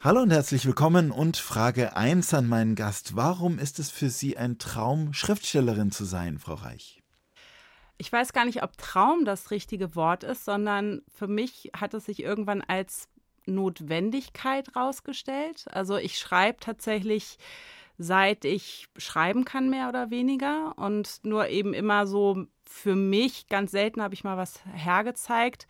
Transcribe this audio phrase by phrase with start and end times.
[0.00, 3.16] Hallo und herzlich willkommen und Frage 1 an meinen Gast.
[3.16, 7.02] Warum ist es für Sie ein Traum, Schriftstellerin zu sein, Frau Reich?
[7.96, 12.04] Ich weiß gar nicht, ob Traum das richtige Wort ist, sondern für mich hat es
[12.04, 13.08] sich irgendwann als
[13.44, 15.64] Notwendigkeit rausgestellt.
[15.72, 17.36] Also ich schreibe tatsächlich
[17.98, 20.74] seit ich schreiben kann, mehr oder weniger.
[20.76, 25.66] Und nur eben immer so für mich, ganz selten habe ich mal was hergezeigt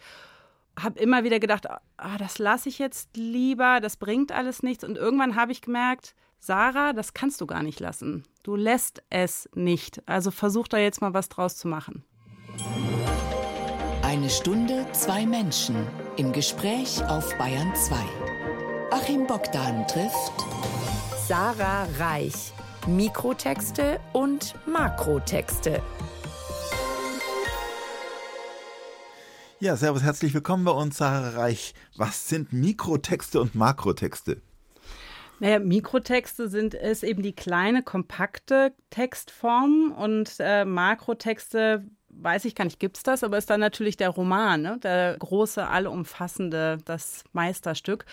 [0.83, 4.85] habe immer wieder gedacht, ah, das lasse ich jetzt lieber, das bringt alles nichts.
[4.85, 8.23] Und irgendwann habe ich gemerkt, Sarah, das kannst du gar nicht lassen.
[8.43, 10.03] Du lässt es nicht.
[10.07, 12.05] Also versuch da jetzt mal was draus zu machen.
[14.03, 17.97] Eine Stunde, zwei Menschen im Gespräch auf Bayern 2.
[18.91, 20.33] Achim Bogdan trifft
[21.27, 22.53] Sarah Reich.
[22.87, 25.83] Mikrotexte und Makrotexte.
[29.61, 31.75] Ja, servus, herzlich willkommen bei uns, Sarah Reich.
[31.97, 34.41] Was sind Mikrotexte und Makrotexte?
[35.41, 42.67] Naja, Mikrotexte sind es eben die kleine, kompakte Textform und äh, Makrotexte, weiß ich gar
[42.67, 44.79] nicht, gibt es das, aber ist dann natürlich der Roman, ne?
[44.81, 48.05] der große, allumfassende, das Meisterstück.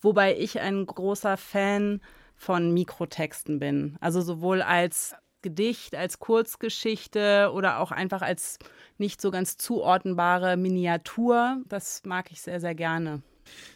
[0.00, 2.00] Wobei ich ein großer Fan
[2.34, 3.96] von Mikrotexten bin.
[4.00, 8.58] Also sowohl als Gedicht, als Kurzgeschichte oder auch einfach als
[8.98, 11.62] nicht so ganz zuordnenbare Miniatur.
[11.68, 13.22] Das mag ich sehr, sehr gerne.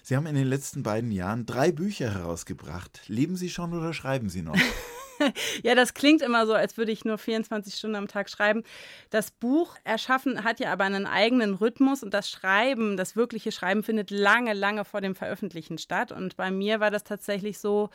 [0.02, 3.02] Sie haben in den letzten beiden Jahren drei Bücher herausgebracht.
[3.06, 4.56] Leben Sie schon oder schreiben Sie noch?
[5.62, 8.62] ja, das klingt immer so, als würde ich nur 24 Stunden am Tag schreiben.
[9.10, 13.82] Das Buch erschaffen hat ja aber einen eigenen Rhythmus und das Schreiben, das wirkliche Schreiben
[13.82, 16.12] findet lange, lange vor dem Veröffentlichen statt.
[16.12, 17.90] Und bei mir war das tatsächlich so,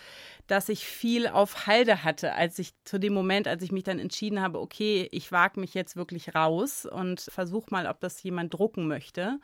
[0.48, 4.00] dass ich viel auf Halde hatte, als ich zu dem Moment, als ich mich dann
[4.00, 8.54] entschieden habe, okay, ich wage mich jetzt wirklich raus und versuche mal, ob das jemand
[8.54, 9.40] drucken möchte.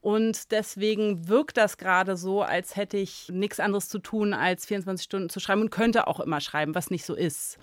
[0.00, 5.04] Und deswegen wirkt das gerade so, als hätte ich nichts anderes zu tun, als 24
[5.04, 7.58] Stunden zu schreiben und könnte auch immer schreiben, was nicht so ist.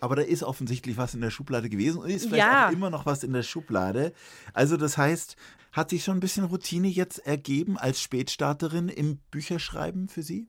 [0.00, 2.68] Aber da ist offensichtlich was in der Schublade gewesen und ist vielleicht ja.
[2.68, 4.12] auch immer noch was in der Schublade.
[4.52, 5.36] Also das heißt,
[5.72, 10.48] hat sich schon ein bisschen Routine jetzt ergeben als Spätstarterin im Bücherschreiben für Sie?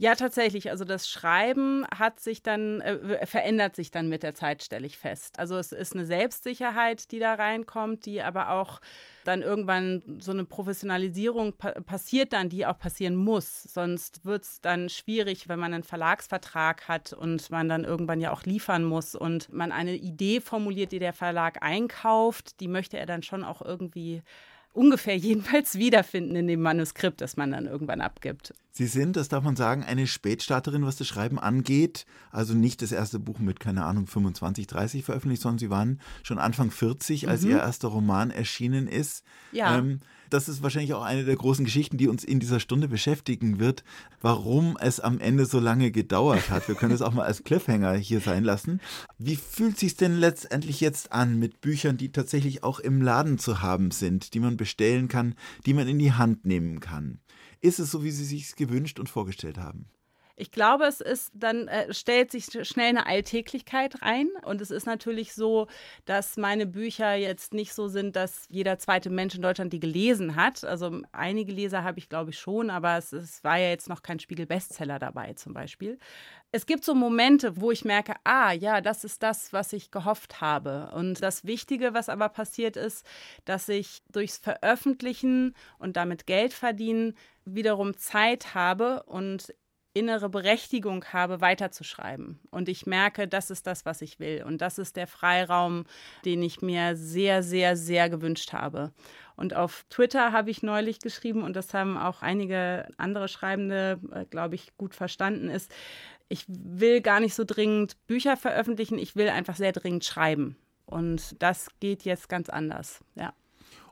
[0.00, 0.70] Ja, tatsächlich.
[0.70, 4.96] Also das Schreiben hat sich dann, äh, verändert sich dann mit der Zeit, stelle ich
[4.96, 5.40] fest.
[5.40, 8.80] Also es ist eine Selbstsicherheit, die da reinkommt, die aber auch
[9.24, 13.64] dann irgendwann so eine Professionalisierung pa passiert dann, die auch passieren muss.
[13.64, 18.32] Sonst wird es dann schwierig, wenn man einen Verlagsvertrag hat und man dann irgendwann ja
[18.32, 23.06] auch liefern muss und man eine Idee formuliert, die der Verlag einkauft, die möchte er
[23.06, 24.22] dann schon auch irgendwie
[24.78, 28.54] ungefähr jedenfalls wiederfinden in dem Manuskript, das man dann irgendwann abgibt.
[28.70, 32.06] Sie sind, das darf man sagen, eine Spätstarterin, was das Schreiben angeht.
[32.30, 36.38] Also nicht das erste Buch mit, keine Ahnung, 25, 30 veröffentlicht, sondern Sie waren schon
[36.38, 37.50] Anfang 40, als mhm.
[37.50, 39.24] Ihr erster Roman erschienen ist.
[39.50, 39.78] Ja.
[39.78, 39.98] Ähm,
[40.30, 43.84] das ist wahrscheinlich auch eine der großen Geschichten, die uns in dieser Stunde beschäftigen wird,
[44.20, 46.68] warum es am Ende so lange gedauert hat.
[46.68, 48.80] Wir können es auch mal als Cliffhanger hier sein lassen.
[49.18, 53.62] Wie fühlt sich denn letztendlich jetzt an mit Büchern, die tatsächlich auch im Laden zu
[53.62, 55.34] haben sind, die man bestellen kann,
[55.66, 57.20] die man in die Hand nehmen kann?
[57.60, 59.86] Ist es so, wie Sie sich gewünscht und vorgestellt haben?
[60.40, 64.86] Ich glaube, es ist dann äh, stellt sich schnell eine Alltäglichkeit rein und es ist
[64.86, 65.66] natürlich so,
[66.04, 70.36] dass meine Bücher jetzt nicht so sind, dass jeder zweite Mensch in Deutschland die gelesen
[70.36, 70.62] hat.
[70.62, 74.02] Also einige Leser habe ich glaube ich schon, aber es, es war ja jetzt noch
[74.02, 75.98] kein Spiegel-Bestseller dabei zum Beispiel.
[76.52, 80.40] Es gibt so Momente, wo ich merke, ah ja, das ist das, was ich gehofft
[80.40, 80.92] habe.
[80.94, 83.04] Und das Wichtige, was aber passiert ist,
[83.44, 89.52] dass ich durchs Veröffentlichen und damit Geld verdienen wiederum Zeit habe und
[89.94, 92.38] innere Berechtigung habe, weiterzuschreiben.
[92.50, 94.44] Und ich merke, das ist das, was ich will.
[94.46, 95.84] Und das ist der Freiraum,
[96.24, 98.92] den ich mir sehr, sehr, sehr gewünscht habe.
[99.36, 104.24] Und auf Twitter habe ich neulich geschrieben, und das haben auch einige andere Schreibende, äh,
[104.24, 105.72] glaube ich, gut verstanden, ist,
[106.28, 110.56] ich will gar nicht so dringend Bücher veröffentlichen, ich will einfach sehr dringend schreiben.
[110.86, 113.32] Und das geht jetzt ganz anders, ja.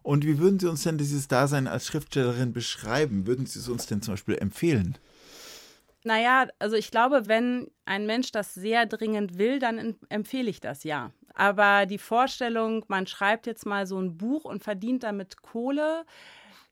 [0.02, 3.26] Und wie würden Sie uns denn dieses Dasein als Schriftstellerin beschreiben?
[3.26, 4.96] Würden Sie es uns denn zum Beispiel empfehlen?
[6.06, 10.84] Naja, also ich glaube, wenn ein Mensch das sehr dringend will, dann empfehle ich das
[10.84, 11.10] ja.
[11.34, 16.04] Aber die Vorstellung, man schreibt jetzt mal so ein Buch und verdient damit Kohle,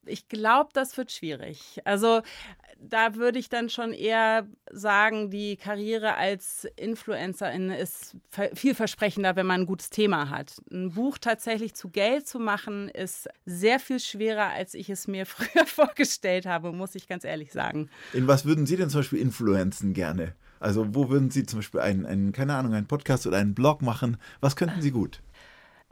[0.07, 1.81] ich glaube, das wird schwierig.
[1.85, 2.23] Also
[2.89, 8.17] da würde ich dann schon eher sagen, die Karriere als Influencerin ist
[8.55, 10.61] vielversprechender, wenn man ein gutes Thema hat.
[10.71, 15.27] Ein Buch tatsächlich zu Geld zu machen, ist sehr viel schwerer, als ich es mir
[15.27, 17.89] früher vorgestellt habe, muss ich ganz ehrlich sagen.
[18.13, 20.35] In was würden Sie denn zum Beispiel influenzen gerne?
[20.61, 23.83] Also wo würden Sie zum Beispiel einen, einen keine Ahnung, einen Podcast oder einen Blog
[23.83, 24.17] machen?
[24.41, 25.21] Was könnten Sie gut?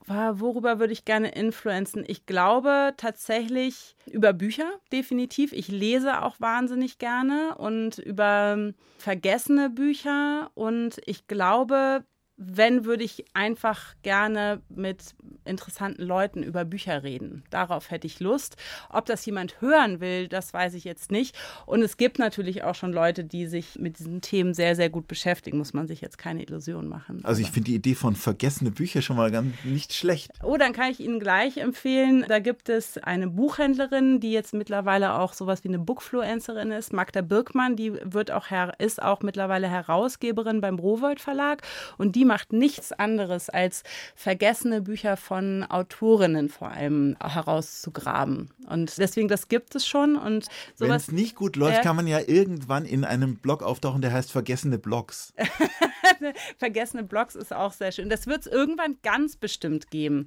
[0.07, 2.05] Worüber würde ich gerne influenzen?
[2.07, 5.53] Ich glaube tatsächlich über Bücher, definitiv.
[5.53, 10.51] Ich lese auch wahnsinnig gerne und über vergessene Bücher.
[10.55, 12.05] Und ich glaube,
[12.47, 17.45] wenn, würde ich einfach gerne mit interessanten Leuten über Bücher reden.
[17.51, 18.57] Darauf hätte ich Lust.
[18.91, 21.37] Ob das jemand hören will, das weiß ich jetzt nicht.
[21.67, 25.09] Und es gibt natürlich auch schon Leute, die sich mit diesen Themen sehr, sehr gut
[25.09, 25.59] beschäftigen.
[25.59, 27.21] Muss man sich jetzt keine Illusion machen.
[27.25, 30.31] Also ich finde die Idee von vergessene Bücher schon mal ganz nicht schlecht.
[30.43, 32.25] Oh, dann kann ich Ihnen gleich empfehlen.
[32.29, 37.21] Da gibt es eine Buchhändlerin, die jetzt mittlerweile auch sowas wie eine Bookfluencerin ist, Magda
[37.21, 37.77] Birkmann.
[37.77, 38.47] Die wird auch
[38.79, 41.63] ist auch mittlerweile Herausgeberin beim Rowold Verlag
[41.99, 43.83] und die macht nichts anderes als
[44.15, 48.49] vergessene Bücher von Autorinnen vor allem herauszugraben.
[48.71, 50.17] Und deswegen, das gibt es schon.
[50.17, 50.47] Und
[50.79, 54.15] Wenn es nicht gut läuft, äh, kann man ja irgendwann in einem Blog auftauchen, der
[54.15, 55.35] heißt Vergessene Blogs.
[56.59, 58.09] Vergessene Blogs ist auch sehr schön.
[58.09, 60.25] Das wird es irgendwann ganz bestimmt geben.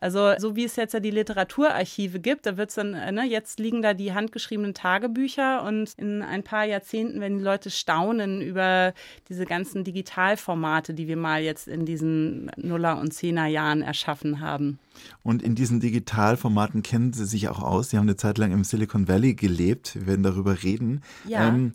[0.00, 3.24] Also, so wie es jetzt ja die Literaturarchive gibt, da wird es dann, äh, ne,
[3.24, 8.40] jetzt liegen da die handgeschriebenen Tagebücher und in ein paar Jahrzehnten werden die Leute staunen
[8.42, 8.94] über
[9.28, 14.78] diese ganzen Digitalformate, die wir mal jetzt in diesen Nuller- und Zehner-Jahren erschaffen haben.
[15.22, 17.90] Und in diesen Digitalformaten kennen Sie sich auch aus.
[17.90, 19.94] Sie haben eine Zeit lang im Silicon Valley gelebt.
[19.94, 21.02] Wir werden darüber reden.
[21.26, 21.48] Ja.
[21.48, 21.72] Ähm,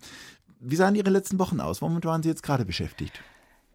[0.60, 1.81] wie sahen Ihre letzten Wochen aus?
[1.81, 3.21] Womit waren Sie jetzt gerade beschäftigt?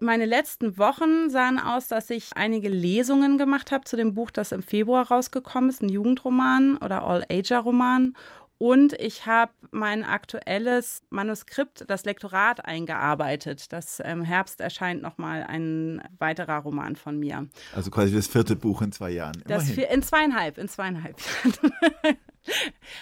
[0.00, 4.52] Meine letzten Wochen sahen aus, dass ich einige Lesungen gemacht habe zu dem Buch, das
[4.52, 8.14] im Februar rausgekommen ist, ein Jugendroman oder All-Ager-Roman.
[8.58, 13.72] Und ich habe mein aktuelles Manuskript, das Lektorat, eingearbeitet.
[13.72, 17.46] Das im Herbst erscheint nochmal ein weiterer Roman von mir.
[17.72, 19.40] Also quasi das vierte Buch in zwei Jahren.
[19.46, 21.72] Das vier, in zweieinhalb, in zweieinhalb Jahren.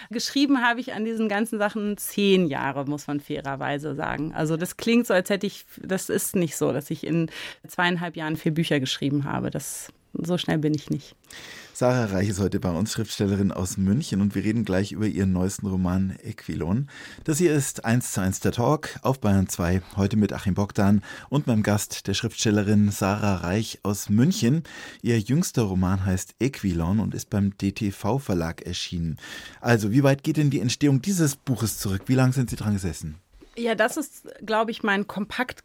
[0.09, 4.33] Geschrieben habe ich an diesen ganzen Sachen zehn Jahre, muss man fairerweise sagen.
[4.33, 7.31] Also das klingt so, als hätte ich, das ist nicht so, dass ich in
[7.67, 9.49] zweieinhalb Jahren vier Bücher geschrieben habe.
[9.49, 9.91] Das,
[10.25, 11.15] so schnell bin ich nicht.
[11.73, 15.31] Sarah Reich ist heute bei uns, Schriftstellerin aus München und wir reden gleich über ihren
[15.31, 16.89] neuesten Roman Equilon.
[17.23, 21.03] Das hier ist 1 zu 1 der Talk auf Bayern 2, heute mit Achim Bogdan
[21.29, 24.63] und meinem Gast, der Schriftstellerin Sarah Reich aus München.
[25.03, 29.17] Ihr jüngster Roman heißt Equilon und ist beim DTV Verlag erschienen.
[29.61, 32.03] Also, wie weit geht denn die Entstehung dieses Buches zurück?
[32.07, 33.17] Wie lange sind Sie dran gesessen?
[33.55, 35.63] Ja, das ist, glaube ich, mein kompakt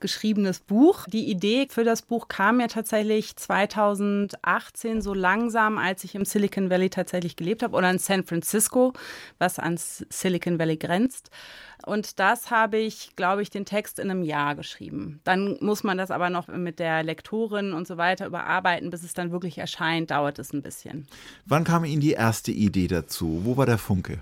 [0.00, 1.06] geschriebenes Buch.
[1.06, 6.70] Die Idee für das Buch kam mir tatsächlich 2018 so langsam, als ich im Silicon
[6.70, 8.92] Valley tatsächlich gelebt habe oder in San Francisco,
[9.38, 11.30] was an Silicon Valley grenzt.
[11.86, 15.20] Und das habe ich, glaube ich, den Text in einem Jahr geschrieben.
[15.24, 19.14] Dann muss man das aber noch mit der Lektorin und so weiter überarbeiten, bis es
[19.14, 21.06] dann wirklich erscheint, dauert es ein bisschen.
[21.46, 23.42] Wann kam Ihnen die erste Idee dazu?
[23.44, 24.20] Wo war der Funke?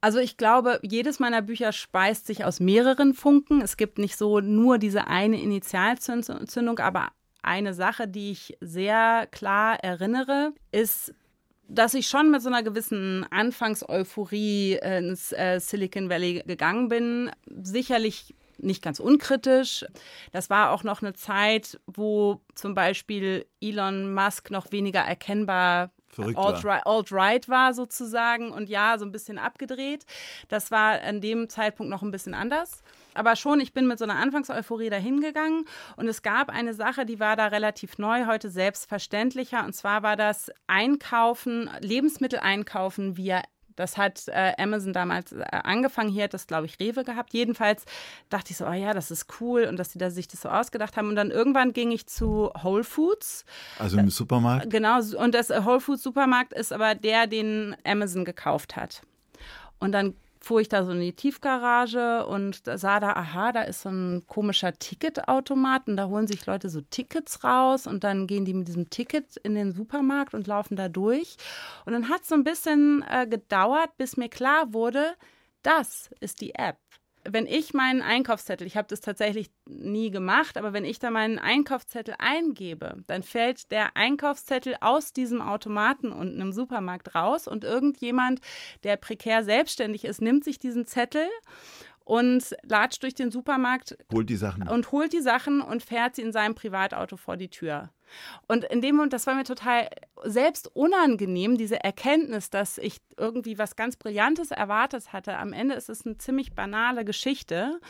[0.00, 3.60] Also ich glaube, jedes meiner Bücher speist sich aus mehreren Funken.
[3.60, 7.08] Es gibt nicht so nur diese eine Initialzündung, aber
[7.42, 11.14] eine Sache, die ich sehr klar erinnere, ist
[11.68, 17.30] dass ich schon mit so einer gewissen Anfangseuphorie ins äh, Silicon Valley gegangen bin.
[17.60, 19.84] Sicherlich nicht ganz unkritisch.
[20.32, 26.86] Das war auch noch eine Zeit, wo zum Beispiel Elon Musk noch weniger erkennbar Alt-Right
[27.36, 30.04] Alt war sozusagen und ja, so ein bisschen abgedreht.
[30.48, 32.82] Das war an dem Zeitpunkt noch ein bisschen anders.
[33.14, 35.64] Aber schon, ich bin mit so einer Anfangseuphorie dahin gegangen
[35.96, 39.64] und es gab eine Sache, die war da relativ neu, heute selbstverständlicher.
[39.64, 43.42] Und zwar war das Einkaufen, Lebensmittel einkaufen via
[43.76, 46.10] das hat äh, Amazon damals äh, angefangen.
[46.10, 47.32] Hier hat das, glaube ich, Rewe gehabt.
[47.32, 47.84] Jedenfalls
[48.28, 50.48] dachte ich so, oh ja, das ist cool und dass die da sich das so
[50.48, 51.08] ausgedacht haben.
[51.08, 53.44] Und dann irgendwann ging ich zu Whole Foods.
[53.78, 54.70] Also im Supermarkt?
[54.70, 54.98] Genau.
[54.98, 59.02] Und das Whole Foods Supermarkt ist aber der, den Amazon gekauft hat.
[59.78, 60.14] Und dann
[60.46, 64.26] fuhr ich da so in die Tiefgarage und sah da, aha, da ist so ein
[64.28, 68.68] komischer Ticketautomat und da holen sich Leute so Tickets raus und dann gehen die mit
[68.68, 71.36] diesem Ticket in den Supermarkt und laufen da durch.
[71.84, 75.14] Und dann hat es so ein bisschen äh, gedauert, bis mir klar wurde,
[75.62, 76.78] das ist die App
[77.30, 81.38] wenn ich meinen Einkaufszettel, ich habe das tatsächlich nie gemacht, aber wenn ich da meinen
[81.38, 88.40] Einkaufszettel eingebe, dann fällt der Einkaufszettel aus diesem Automaten unten im Supermarkt raus und irgendjemand,
[88.84, 91.26] der prekär selbstständig ist, nimmt sich diesen Zettel
[92.04, 96.22] und latscht durch den Supermarkt holt die Sachen und holt die Sachen und fährt sie
[96.22, 97.90] in seinem Privatauto vor die Tür.
[98.48, 99.88] Und in dem Moment, das war mir total
[100.24, 105.36] selbst unangenehm, diese Erkenntnis, dass ich irgendwie was ganz Brillantes erwartet hatte.
[105.36, 107.80] Am Ende ist es eine ziemlich banale Geschichte.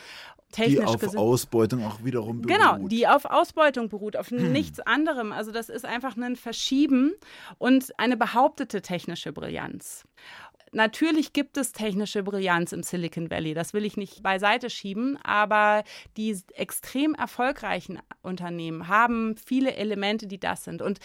[0.53, 1.19] Technisch die auf gesehen.
[1.19, 2.57] Ausbeutung auch wiederum beruht.
[2.57, 4.53] Genau, die auf Ausbeutung beruht, auf hm.
[4.53, 5.33] nichts anderem.
[5.33, 7.15] Also das ist einfach ein Verschieben
[7.59, 10.05] und eine behauptete technische Brillanz.
[10.77, 15.85] Natürlich gibt es technische Brillanz im Silicon Valley, das will ich nicht beiseite schieben, aber
[16.19, 20.83] die extrem erfolgreichen Unternehmen haben viele Elemente, die das sind.
[20.83, 21.01] Und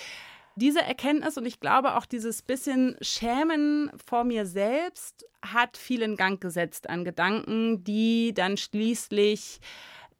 [0.55, 6.17] Diese Erkenntnis und ich glaube auch dieses bisschen Schämen vor mir selbst hat viel in
[6.17, 9.61] Gang gesetzt an Gedanken, die dann schließlich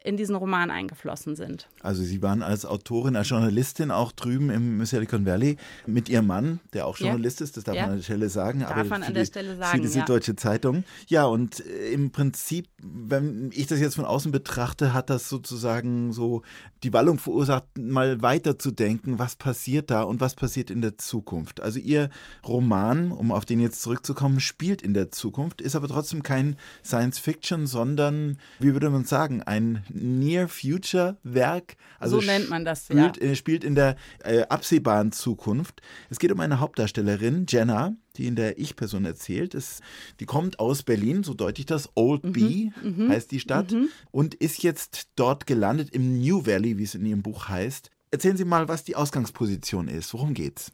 [0.04, 1.68] in diesen Roman eingeflossen sind.
[1.82, 6.60] Also Sie waren als Autorin, als Journalistin auch drüben im Silicon Valley mit Ihrem Mann,
[6.74, 7.44] der auch Journalist ja.
[7.44, 7.84] ist, das darf ja.
[7.84, 8.62] man an der Stelle sagen.
[8.62, 10.38] Darf man an der Stelle sagen, für die Süddeutsche ja.
[10.38, 10.84] Zeitung.
[11.08, 16.14] Ja, und äh, im Prinzip, wenn ich das jetzt von außen betrachte, hat das sozusagen
[16.14, 16.42] so
[16.84, 21.62] die Wallung verursacht, mal weiterzudenken, was passiert da und was passiert in der Zukunft.
[21.62, 22.10] Also Ihr
[22.48, 27.20] Roman, um auf den jetzt zurückzukommen, spielt in der Zukunft, ist aber trotzdem kein Science
[27.20, 31.76] Fiction, sondern, wie würde man sagen, ein Near-Future-Werk.
[32.00, 33.24] Also so nennt man das, spielt, ja.
[33.24, 35.82] Äh, spielt in der äh, absehbaren Zukunft.
[36.10, 39.56] Es geht um eine Hauptdarstellerin, Jenna, die in der Ich-Person erzählt.
[39.56, 39.82] Es,
[40.20, 41.90] die kommt aus Berlin, so deute ich das.
[41.96, 43.90] Old mhm, Bee mhm, heißt die Stadt mhm.
[44.12, 47.90] und ist jetzt dort gelandet im New Valley, wie es in ihrem Buch heißt.
[48.14, 50.14] Erzählen Sie mal, was die Ausgangsposition ist.
[50.14, 50.72] Worum geht's?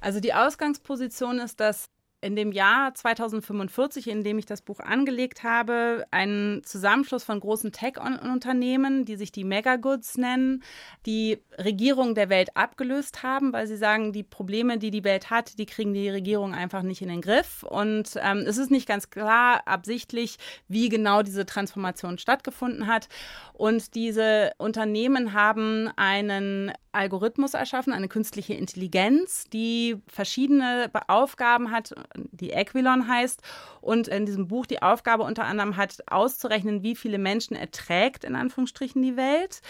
[0.00, 5.44] Also die Ausgangsposition ist, dass in dem Jahr 2045, in dem ich das Buch angelegt
[5.44, 10.64] habe, ein Zusammenschluss von großen Tech-Unternehmen, die sich die Megagoods nennen,
[11.06, 15.58] die Regierungen der Welt abgelöst haben, weil sie sagen, die Probleme, die die Welt hat,
[15.58, 17.62] die kriegen die Regierung einfach nicht in den Griff.
[17.62, 23.08] Und ähm, es ist nicht ganz klar absichtlich, wie genau diese Transformation stattgefunden hat.
[23.52, 32.50] Und diese Unternehmen haben einen Algorithmus erschaffen, eine künstliche Intelligenz, die verschiedene Aufgaben hat, die
[32.50, 33.40] Equilon heißt,
[33.80, 38.34] und in diesem Buch die Aufgabe unter anderem hat, auszurechnen, wie viele Menschen erträgt in
[38.34, 39.60] Anführungsstrichen die Welt.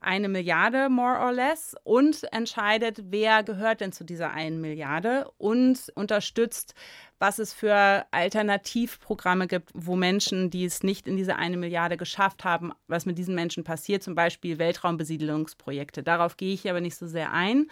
[0.00, 5.90] Eine Milliarde, more or less, und entscheidet, wer gehört denn zu dieser einen Milliarde und
[5.96, 6.76] unterstützt,
[7.18, 12.44] was es für Alternativprogramme gibt, wo Menschen, die es nicht in diese eine Milliarde geschafft
[12.44, 16.02] haben, was mit diesen Menschen passiert, zum Beispiel Weltraumbesiedelungsprojekte.
[16.02, 17.66] Darauf gehe ich aber nicht so sehr ein.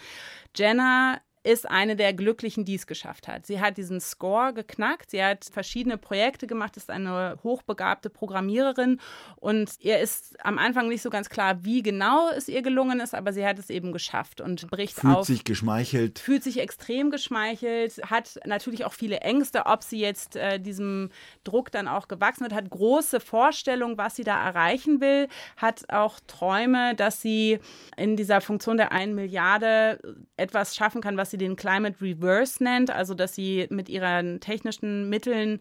[0.55, 3.45] Jenna ist eine der Glücklichen, die es geschafft hat.
[3.45, 8.99] Sie hat diesen Score geknackt, sie hat verschiedene Projekte gemacht, ist eine hochbegabte Programmiererin
[9.37, 13.15] und ihr ist am Anfang nicht so ganz klar, wie genau es ihr gelungen ist,
[13.15, 15.25] aber sie hat es eben geschafft und bricht fühlt auf.
[15.25, 16.19] Fühlt sich geschmeichelt.
[16.19, 21.11] Fühlt sich extrem geschmeichelt, hat natürlich auch viele Ängste, ob sie jetzt äh, diesem
[21.45, 26.19] Druck dann auch gewachsen wird, hat große Vorstellungen, was sie da erreichen will, hat auch
[26.27, 27.59] Träume, dass sie
[27.95, 29.99] in dieser Funktion der einen Milliarde
[30.35, 34.39] etwas schaffen kann, was sie sie den Climate Reverse nennt, also dass sie mit ihren
[34.39, 35.59] technischen Mitteln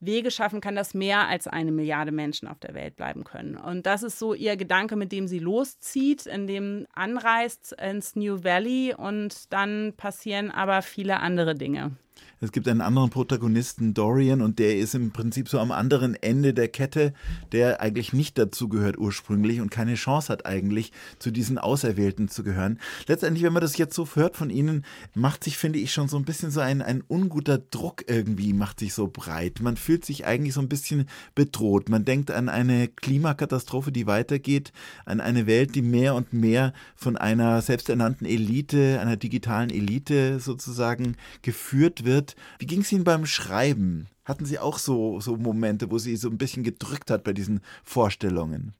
[0.00, 3.56] Wege schaffen kann, dass mehr als eine Milliarde Menschen auf der Welt bleiben können.
[3.56, 8.44] Und das ist so ihr Gedanke, mit dem sie loszieht, in dem anreist ins New
[8.44, 11.96] Valley und dann passieren aber viele andere Dinge.
[12.40, 16.54] Es gibt einen anderen Protagonisten, Dorian, und der ist im Prinzip so am anderen Ende
[16.54, 17.12] der Kette,
[17.50, 22.44] der eigentlich nicht dazu gehört ursprünglich und keine Chance hat eigentlich, zu diesen Auserwählten zu
[22.44, 22.78] gehören.
[23.06, 24.84] Letztendlich, wenn man das jetzt so hört von Ihnen,
[25.14, 28.78] macht sich, finde ich, schon so ein bisschen so ein, ein unguter Druck irgendwie, macht
[28.78, 29.60] sich so breit.
[29.60, 31.88] Man fühlt sich eigentlich so ein bisschen bedroht.
[31.88, 34.72] Man denkt an eine Klimakatastrophe, die weitergeht,
[35.06, 41.16] an eine Welt, die mehr und mehr von einer selbsternannten Elite, einer digitalen Elite sozusagen
[41.42, 42.34] geführt wird wird.
[42.58, 44.08] Wie ging es Ihnen beim Schreiben?
[44.24, 47.60] Hatten Sie auch so, so Momente, wo Sie so ein bisschen gedrückt hat bei diesen
[47.84, 48.74] Vorstellungen?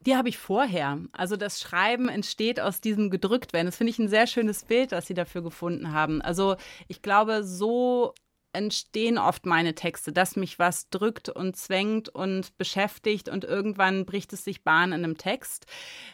[0.00, 0.98] Die habe ich vorher.
[1.12, 3.66] Also das Schreiben entsteht aus diesem Gedrücktwerden.
[3.66, 6.20] Das finde ich ein sehr schönes Bild, das Sie dafür gefunden haben.
[6.22, 6.56] Also
[6.86, 8.14] ich glaube, so
[8.52, 14.32] entstehen oft meine Texte, dass mich was drückt und zwängt und beschäftigt und irgendwann bricht
[14.32, 15.66] es sich Bahn in einem Text.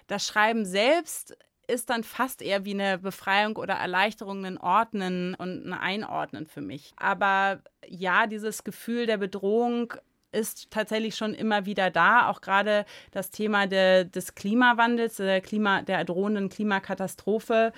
[0.09, 1.37] Das Schreiben selbst
[1.73, 6.61] ist dann fast eher wie eine Befreiung oder Erleichterung, ein Ordnen und ein Einordnen für
[6.61, 6.93] mich.
[6.97, 9.95] Aber ja, dieses Gefühl der Bedrohung
[10.33, 12.29] ist tatsächlich schon immer wieder da.
[12.29, 17.73] Auch gerade das Thema de, des Klimawandels, der, Klima, der drohenden Klimakatastrophe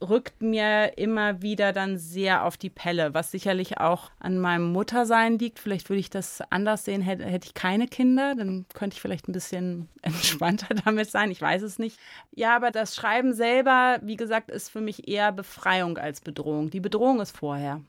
[0.00, 5.38] rückt mir immer wieder dann sehr auf die Pelle, was sicherlich auch an meinem Muttersein
[5.38, 5.58] liegt.
[5.58, 9.28] Vielleicht würde ich das anders sehen, hätte, hätte ich keine Kinder, dann könnte ich vielleicht
[9.28, 11.98] ein bisschen entspannter damit sein, ich weiß es nicht.
[12.34, 16.70] Ja, aber das Schreiben selber, wie gesagt, ist für mich eher Befreiung als Bedrohung.
[16.70, 17.80] Die Bedrohung ist vorher.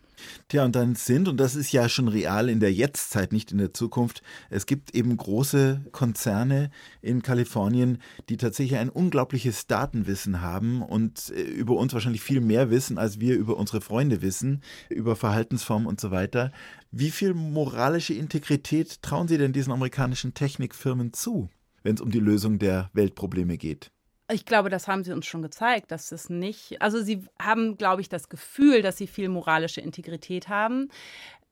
[0.48, 3.58] Tja, und dann sind, und das ist ja schon real in der Jetztzeit, nicht in
[3.58, 6.70] der Zukunft, es gibt eben große Konzerne
[7.02, 12.70] in Kalifornien, die tatsächlich ein unglaubliches Datenwissen haben und äh, über uns wahrscheinlich viel mehr
[12.70, 16.52] wissen, als wir über unsere Freunde wissen, über Verhaltensformen und so weiter.
[16.92, 21.50] Wie viel moralische Integrität trauen Sie denn diesen amerikanischen Technikfirmen zu,
[21.84, 23.92] wenn es um die Lösung der Weltprobleme geht?
[24.30, 26.82] Ich glaube, das haben sie uns schon gezeigt, dass es nicht.
[26.82, 30.90] Also sie haben, glaube ich, das Gefühl, dass sie viel moralische Integrität haben.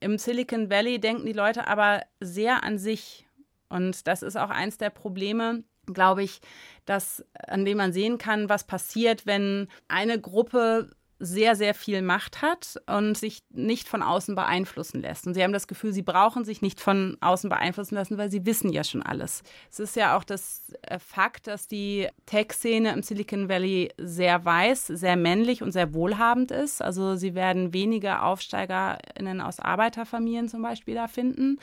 [0.01, 3.25] Im Silicon Valley denken die Leute aber sehr an sich.
[3.69, 6.41] Und das ist auch eins der Probleme, glaube ich,
[6.85, 12.41] dass, an dem man sehen kann, was passiert, wenn eine Gruppe sehr, sehr viel Macht
[12.41, 15.25] hat und sich nicht von außen beeinflussen lässt.
[15.25, 18.45] Und sie haben das Gefühl, sie brauchen sich nicht von außen beeinflussen lassen, weil sie
[18.45, 19.43] wissen ja schon alles.
[19.71, 24.87] Es ist ja auch das äh, Fakt, dass die Tech-Szene im Silicon Valley sehr weiß,
[24.87, 26.81] sehr männlich und sehr wohlhabend ist.
[26.81, 31.59] Also sie werden wenige AufsteigerInnen aus Arbeiterfamilien zum Beispiel da finden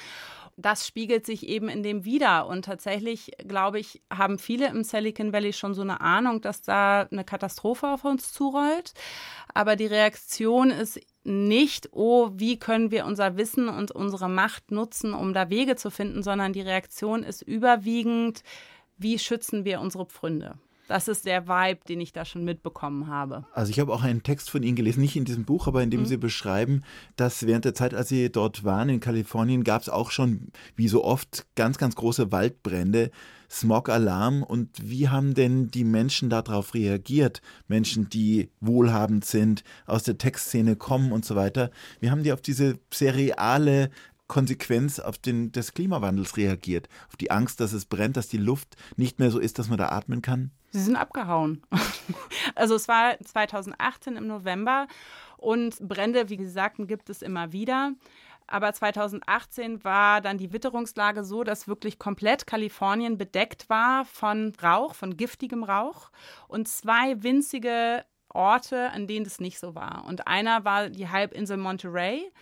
[0.57, 2.47] das spiegelt sich eben in dem wieder.
[2.47, 7.09] Und tatsächlich, glaube ich, haben viele im Silicon Valley schon so eine Ahnung, dass da
[7.11, 8.95] eine Katastrophe auf uns zurollt
[9.55, 15.15] aber die Reaktion ist nicht, oh, wie können wir unser Wissen und unsere Macht nutzen,
[15.15, 18.43] um da Wege zu finden, sondern die Reaktion ist überwiegend,
[18.97, 20.59] wie schützen wir unsere Pfründe?
[20.93, 23.47] Das ist der Vibe, den ich da schon mitbekommen habe.
[23.55, 25.89] Also ich habe auch einen Text von Ihnen gelesen, nicht in diesem Buch, aber in
[25.89, 26.05] dem mhm.
[26.05, 26.83] Sie beschreiben,
[27.17, 30.89] dass während der Zeit, als Sie dort waren in Kalifornien, gab es auch schon, wie
[30.89, 33.11] so oft, ganz, ganz große Waldbrände.
[33.51, 37.41] Smog-Alarm und wie haben denn die Menschen darauf reagiert?
[37.69, 41.71] Menschen, die wohlhabend sind, aus der Textszene kommen und so weiter.
[42.01, 43.89] Wie haben die auf diese sehr reale
[44.27, 46.91] Konsequenz auf den, des Klimawandels reagiert?
[47.09, 49.79] Auf die Angst, dass es brennt, dass die Luft nicht mehr so ist, dass man
[49.79, 50.51] da atmen kann?
[50.73, 51.63] Sie sind abgehauen.
[52.55, 54.87] also es war 2018 im November
[55.37, 57.93] und Brände, wie gesagt, gibt es immer wieder.
[58.47, 64.95] Aber 2018 war dann die Witterungslage so, dass wirklich komplett Kalifornien bedeckt war von Rauch,
[64.95, 66.11] von giftigem Rauch
[66.49, 70.05] und zwei winzige Orte, an denen das nicht so war.
[70.07, 72.33] Und einer war die Halbinsel Monterey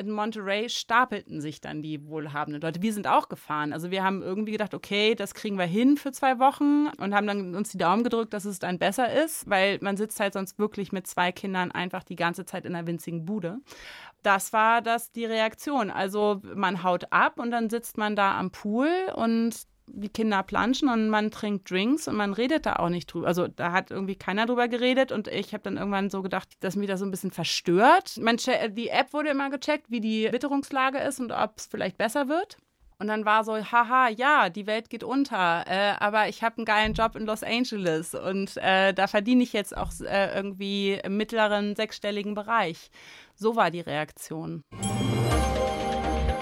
[0.00, 2.82] in Monterey stapelten sich dann die wohlhabenden Leute.
[2.82, 3.72] Wir sind auch gefahren.
[3.72, 7.26] Also wir haben irgendwie gedacht, okay, das kriegen wir hin für zwei Wochen und haben
[7.26, 10.58] dann uns die Daumen gedrückt, dass es dann besser ist, weil man sitzt halt sonst
[10.58, 13.58] wirklich mit zwei Kindern einfach die ganze Zeit in einer winzigen Bude.
[14.22, 15.90] Das war das die Reaktion.
[15.90, 19.54] Also man haut ab und dann sitzt man da am Pool und
[19.92, 23.26] die Kinder planschen und man trinkt Drinks und man redet da auch nicht drüber.
[23.26, 26.76] Also da hat irgendwie keiner drüber geredet und ich habe dann irgendwann so gedacht, dass
[26.76, 28.18] mich das so ein bisschen verstört.
[28.18, 28.36] Man
[28.70, 32.56] die App wurde immer gecheckt, wie die Witterungslage ist und ob es vielleicht besser wird.
[33.00, 36.66] Und dann war so, haha, ja, die Welt geht unter, äh, aber ich habe einen
[36.66, 41.16] geilen Job in Los Angeles und äh, da verdiene ich jetzt auch äh, irgendwie im
[41.16, 42.90] mittleren sechsstelligen Bereich.
[43.34, 44.64] So war die Reaktion.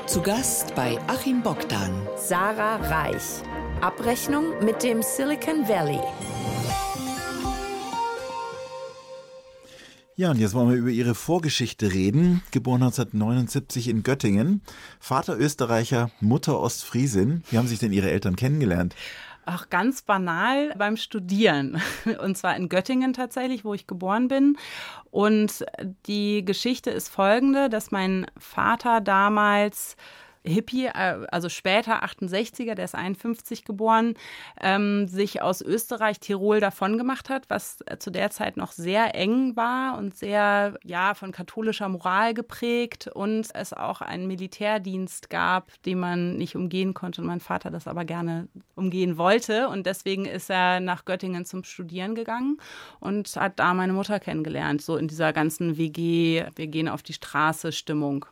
[0.08, 1.90] Zu Gast bei Achim Bogdan.
[2.16, 3.42] Sarah Reich.
[3.82, 6.00] Abrechnung mit dem Silicon Valley.
[10.16, 12.42] Ja, und jetzt wollen wir über Ihre Vorgeschichte reden.
[12.52, 14.62] Geboren 1979 in Göttingen.
[14.98, 17.42] Vater Österreicher, Mutter Ostfriesin.
[17.50, 18.96] Wie haben sich denn Ihre Eltern kennengelernt?
[19.50, 21.80] Ach, ganz banal beim Studieren.
[22.22, 24.58] Und zwar in Göttingen tatsächlich, wo ich geboren bin.
[25.10, 25.64] Und
[26.04, 29.96] die Geschichte ist folgende, dass mein Vater damals
[30.44, 34.14] Hippie, äh, also später 68er, der ist 51 geboren,
[34.60, 39.14] ähm, sich aus Österreich, Tirol davon gemacht hat, was äh, zu der Zeit noch sehr
[39.14, 45.82] eng war und sehr, ja, von katholischer Moral geprägt und es auch einen Militärdienst gab,
[45.82, 50.24] den man nicht umgehen konnte und mein Vater das aber gerne umgehen wollte und deswegen
[50.24, 52.58] ist er nach Göttingen zum Studieren gegangen
[53.00, 57.12] und hat da meine Mutter kennengelernt, so in dieser ganzen WG, wir gehen auf die
[57.12, 58.26] Straße Stimmung.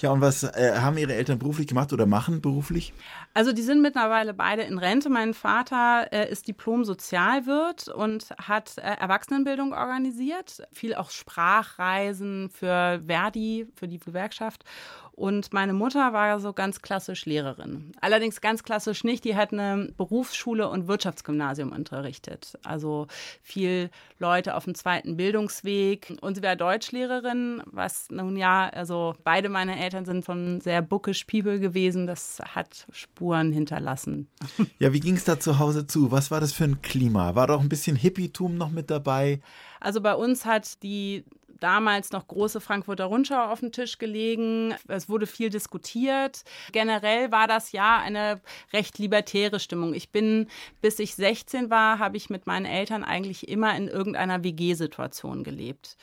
[0.00, 2.92] Ja, und was äh, haben Ihre Eltern beruflich gemacht oder machen beruflich?
[3.34, 5.10] Also die sind mittlerweile beide in Rente.
[5.10, 13.66] Mein Vater äh, ist Diplom-Sozialwirt und hat äh, Erwachsenenbildung organisiert, viel auch Sprachreisen für Verdi,
[13.74, 14.64] für die Gewerkschaft.
[15.14, 17.92] Und meine Mutter war so ganz klassisch Lehrerin.
[18.00, 19.24] Allerdings ganz klassisch nicht.
[19.24, 22.58] Die hat eine Berufsschule und Wirtschaftsgymnasium unterrichtet.
[22.64, 23.06] Also
[23.42, 26.16] viel Leute auf dem zweiten Bildungsweg.
[26.22, 31.24] Und sie war Deutschlehrerin, was nun ja, also beide meine Eltern sind von sehr bookish
[31.24, 32.06] people gewesen.
[32.06, 34.28] Das hat Spuren hinterlassen.
[34.78, 36.10] Ja, wie ging es da zu Hause zu?
[36.10, 37.34] Was war das für ein Klima?
[37.34, 39.40] War doch ein bisschen Hippietum noch mit dabei?
[39.80, 41.24] Also bei uns hat die
[41.62, 44.74] damals noch große Frankfurter Rundschau auf dem Tisch gelegen.
[44.88, 46.42] Es wurde viel diskutiert.
[46.72, 48.40] Generell war das ja eine
[48.72, 49.94] recht libertäre Stimmung.
[49.94, 50.48] Ich bin,
[50.80, 55.96] bis ich 16 war, habe ich mit meinen Eltern eigentlich immer in irgendeiner WG-Situation gelebt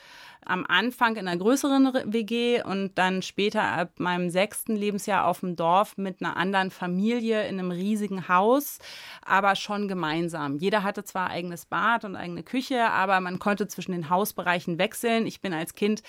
[0.44, 5.56] am Anfang in einer größeren WG und dann später ab meinem sechsten Lebensjahr auf dem
[5.56, 8.78] Dorf mit einer anderen Familie in einem riesigen Haus,
[9.22, 10.56] aber schon gemeinsam.
[10.56, 15.26] Jeder hatte zwar eigenes Bad und eigene Küche, aber man konnte zwischen den Hausbereichen wechseln.
[15.26, 16.02] Ich bin als Kind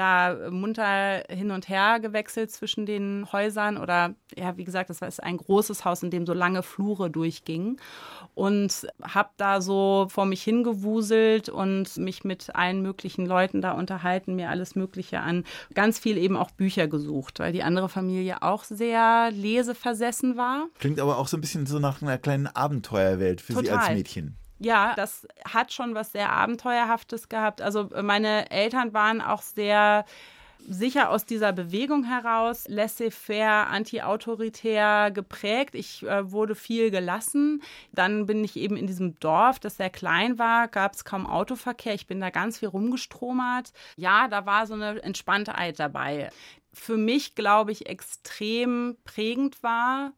[0.00, 5.10] da munter hin und her gewechselt zwischen den Häusern oder ja, wie gesagt, das war
[5.22, 7.78] ein großes Haus, in dem so lange Flure durchgingen
[8.34, 14.36] und habe da so vor mich hingewuselt und mich mit allen möglichen Leuten da unterhalten,
[14.36, 18.64] mir alles Mögliche an, ganz viel eben auch Bücher gesucht, weil die andere Familie auch
[18.64, 20.66] sehr leseversessen war.
[20.78, 23.64] Klingt aber auch so ein bisschen so nach einer kleinen Abenteuerwelt für Total.
[23.64, 24.39] Sie als Mädchen.
[24.60, 27.62] Ja, das hat schon was sehr Abenteuerhaftes gehabt.
[27.62, 30.04] Also äh, meine Eltern waren auch sehr
[30.68, 35.74] sicher aus dieser Bewegung heraus, laissez-faire, anti-autoritär geprägt.
[35.74, 37.62] Ich äh, wurde viel gelassen.
[37.92, 41.94] Dann bin ich eben in diesem Dorf, das sehr klein war, gab es kaum Autoverkehr.
[41.94, 43.72] Ich bin da ganz viel rumgestromert.
[43.96, 46.30] Ja, da war so eine Entspanntheit dabei.
[46.74, 50.12] Für mich, glaube ich, extrem prägend war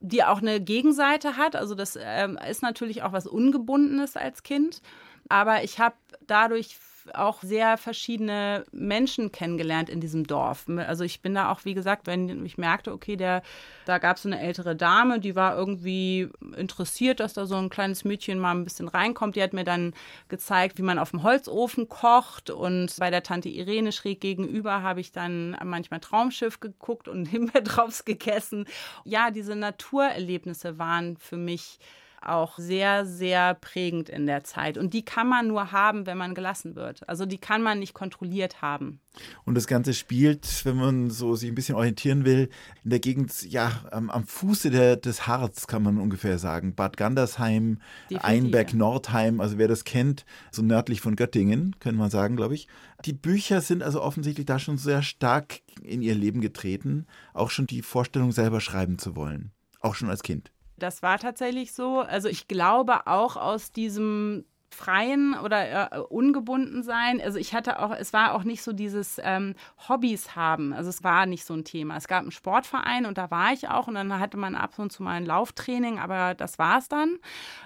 [0.00, 1.54] die auch eine Gegenseite hat.
[1.56, 4.82] Also das ähm, ist natürlich auch was Ungebundenes als Kind.
[5.28, 5.94] Aber ich habe
[6.26, 6.76] dadurch
[7.14, 10.66] auch sehr verschiedene Menschen kennengelernt in diesem Dorf.
[10.68, 13.42] Also ich bin da auch, wie gesagt, wenn ich merkte, okay, der,
[13.86, 17.70] da gab es so eine ältere Dame, die war irgendwie interessiert, dass da so ein
[17.70, 19.36] kleines Mädchen mal ein bisschen reinkommt.
[19.36, 19.94] Die hat mir dann
[20.28, 22.50] gezeigt, wie man auf dem Holzofen kocht.
[22.50, 28.04] Und bei der Tante Irene schräg gegenüber habe ich dann manchmal Traumschiff geguckt und Himbeerdraufs
[28.04, 28.66] gegessen.
[29.04, 31.78] Ja, diese Naturerlebnisse waren für mich
[32.20, 34.76] auch sehr, sehr prägend in der Zeit.
[34.76, 37.08] Und die kann man nur haben, wenn man gelassen wird.
[37.08, 39.00] Also die kann man nicht kontrolliert haben.
[39.44, 42.50] Und das Ganze spielt, wenn man so sich ein bisschen orientieren will,
[42.84, 46.74] in der Gegend, ja, am, am Fuße der, des Harz, kann man ungefähr sagen.
[46.74, 47.80] Bad Gandersheim,
[48.14, 52.68] Einberg, Nordheim, also wer das kennt, so nördlich von Göttingen, könnte man sagen, glaube ich.
[53.04, 57.66] Die Bücher sind also offensichtlich da schon sehr stark in ihr Leben getreten, auch schon
[57.66, 59.52] die Vorstellung selber schreiben zu wollen.
[59.80, 60.52] Auch schon als Kind.
[60.80, 62.00] Das war tatsächlich so.
[62.00, 67.20] Also ich glaube auch aus diesem freien oder äh, ungebunden sein.
[67.20, 69.54] Also ich hatte auch, es war auch nicht so dieses ähm,
[69.88, 70.72] Hobbys haben.
[70.72, 71.96] Also es war nicht so ein Thema.
[71.96, 74.92] Es gab einen Sportverein und da war ich auch und dann hatte man ab und
[74.92, 77.18] zu mal ein Lauftraining, aber das war es dann.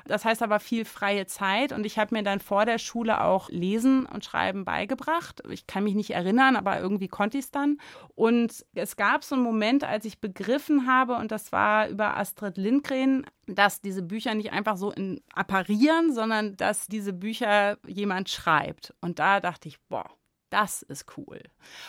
[0.07, 3.49] Das heißt aber viel freie Zeit und ich habe mir dann vor der Schule auch
[3.51, 5.43] Lesen und Schreiben beigebracht.
[5.51, 7.79] Ich kann mich nicht erinnern, aber irgendwie konnte ich es dann.
[8.15, 12.57] Und es gab so einen Moment, als ich begriffen habe, und das war über Astrid
[12.57, 18.95] Lindgren, dass diese Bücher nicht einfach so in apparieren, sondern dass diese Bücher jemand schreibt.
[19.01, 20.11] Und da dachte ich, boah,
[20.51, 21.41] das ist cool.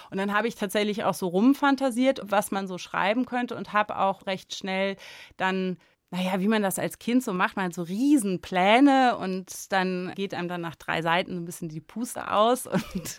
[0.10, 3.98] Und dann habe ich tatsächlich auch so rumfantasiert, was man so schreiben könnte und habe
[4.00, 4.96] auch recht schnell
[5.38, 5.78] dann
[6.16, 10.34] naja, wie man das als Kind so macht, man hat so Riesenpläne und dann geht
[10.34, 12.68] einem dann nach drei Seiten so ein bisschen die Puste aus.
[12.96, 13.18] Und,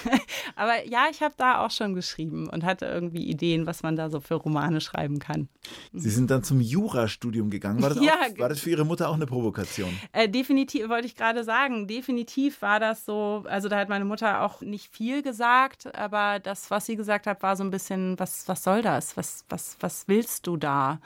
[0.56, 4.10] aber ja, ich habe da auch schon geschrieben und hatte irgendwie Ideen, was man da
[4.10, 5.48] so für Romane schreiben kann.
[5.92, 7.82] Sie sind dann zum Jurastudium gegangen.
[7.82, 9.90] War das, ja, auch, war das für Ihre Mutter auch eine Provokation?
[10.12, 11.86] Äh, definitiv, wollte ich gerade sagen.
[11.86, 13.44] Definitiv war das so.
[13.48, 17.42] Also da hat meine Mutter auch nicht viel gesagt, aber das, was sie gesagt hat,
[17.42, 19.16] war so ein bisschen, was, was soll das?
[19.16, 21.00] Was, was, was willst du da?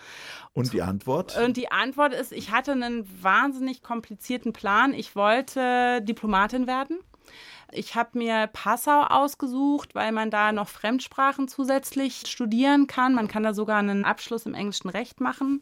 [0.54, 1.21] Und die Antwort?
[1.42, 4.94] Und die Antwort ist, ich hatte einen wahnsinnig komplizierten Plan.
[4.94, 6.98] Ich wollte Diplomatin werden.
[7.70, 13.14] Ich habe mir Passau ausgesucht, weil man da noch Fremdsprachen zusätzlich studieren kann.
[13.14, 15.60] Man kann da sogar einen Abschluss im englischen Recht machen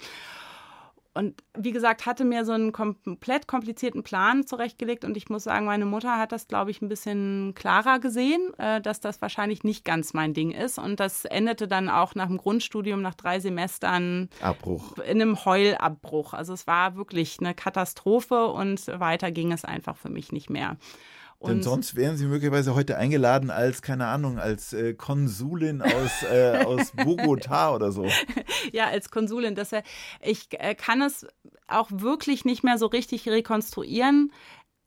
[1.12, 5.66] und wie gesagt, hatte mir so einen komplett komplizierten Plan zurechtgelegt und ich muss sagen,
[5.66, 9.84] meine Mutter hat das, glaube ich, ein bisschen klarer gesehen, äh, dass das wahrscheinlich nicht
[9.84, 10.78] ganz mein Ding ist.
[10.78, 14.98] Und das endete dann auch nach dem Grundstudium, nach drei Semestern Abbruch.
[14.98, 16.32] in einem Heulabbruch.
[16.32, 20.76] Also es war wirklich eine Katastrophe und weiter ging es einfach für mich nicht mehr.
[21.48, 26.62] Denn sonst wären Sie möglicherweise heute eingeladen als, keine Ahnung, als äh, Konsulin aus, äh,
[26.64, 28.06] aus Bogota oder so.
[28.72, 29.54] Ja, als Konsulin.
[29.54, 29.70] Das,
[30.20, 31.26] ich äh, kann es
[31.66, 34.32] auch wirklich nicht mehr so richtig rekonstruieren.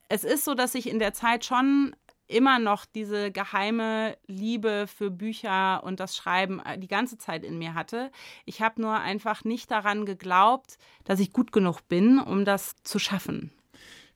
[0.10, 1.96] Es ist so, dass ich in der Zeit schon
[2.28, 7.58] immer noch diese geheime Liebe für Bücher und das Schreiben äh, die ganze Zeit in
[7.58, 8.12] mir hatte.
[8.46, 13.00] Ich habe nur einfach nicht daran geglaubt, dass ich gut genug bin, um das zu
[13.00, 13.52] schaffen.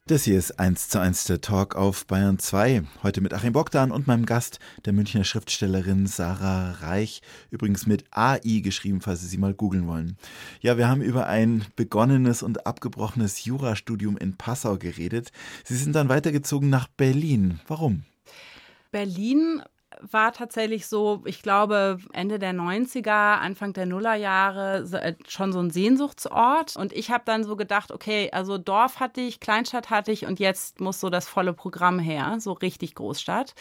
[0.08, 2.84] Das hier ist 1 zu 1 der Talk auf Bayern 2.
[3.04, 7.22] Heute mit Achim Bogdan und meinem Gast, der Münchner Schriftstellerin Sarah Reich.
[7.52, 10.16] Übrigens mit AI geschrieben, falls Sie sie mal googeln wollen.
[10.62, 15.34] Ja, wir haben über ein begonnenes und abgebrochenes Jurastudium in Passau geredet.
[15.66, 17.60] Sie sind dann weitergezogen nach Berlin.
[17.68, 18.04] Warum?
[18.92, 19.62] Berlin
[20.02, 25.70] war tatsächlich so, ich glaube, Ende der 90er, Anfang der Nullerjahre äh, schon so ein
[25.70, 26.76] Sehnsuchtsort.
[26.76, 30.40] Und ich habe dann so gedacht, okay, also Dorf hatte ich, Kleinstadt hatte ich und
[30.40, 33.54] jetzt muss so das volle Programm her, so richtig Großstadt.